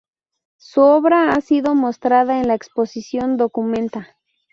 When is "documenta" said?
3.37-4.17